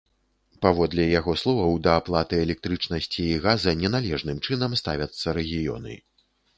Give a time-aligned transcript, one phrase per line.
[0.65, 5.93] Паводле яго словаў, да аплаты электрычнасці і газа неналежным чынам ставяцца рэгіёны.